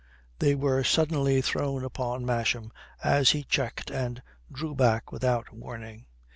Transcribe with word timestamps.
They 0.39 0.55
were 0.55 0.83
suddenly 0.83 1.41
thrown 1.43 1.83
upon 1.85 2.25
Masham 2.25 2.71
as 3.03 3.29
he 3.29 3.43
checked 3.43 3.91
and 3.91 4.23
drew 4.51 4.73
back 4.73 5.11
without 5.11 5.53
warning. 5.53 6.07